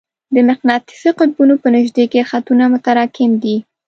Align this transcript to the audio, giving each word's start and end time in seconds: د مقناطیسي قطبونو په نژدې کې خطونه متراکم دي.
د 0.33 0.35
مقناطیسي 0.49 1.09
قطبونو 1.19 1.55
په 1.61 1.67
نژدې 1.75 2.05
کې 2.11 2.27
خطونه 2.29 2.63
متراکم 2.73 3.31
دي. 3.43 3.55